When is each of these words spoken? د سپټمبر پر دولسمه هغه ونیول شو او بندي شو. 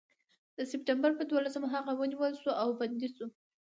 د 0.57 0.59
سپټمبر 0.71 1.11
پر 1.17 1.25
دولسمه 1.31 1.67
هغه 1.75 1.91
ونیول 1.95 2.33
شو 2.41 2.51
او 2.61 2.69
بندي 2.79 3.09
شو. 3.15 3.25